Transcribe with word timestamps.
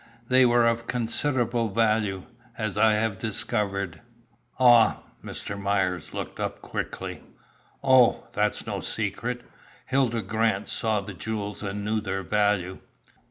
They 0.29 0.47
were 0.47 0.65
of 0.65 0.87
considerable 0.87 1.69
value, 1.69 2.23
as 2.57 2.75
I 2.75 2.93
have 2.95 3.19
discovered." 3.19 4.01
"Ah!" 4.59 5.03
Mr. 5.23 5.61
Myers 5.61 6.11
looked 6.11 6.39
up 6.39 6.59
quickly. 6.59 7.21
"Oh, 7.83 8.25
that's 8.33 8.65
no 8.65 8.79
secret. 8.81 9.41
Hilda 9.85 10.23
Grant 10.23 10.65
saw 10.67 11.01
the 11.01 11.13
jewels, 11.13 11.61
and 11.61 11.85
knew 11.85 12.01
their 12.01 12.23
value." 12.23 12.79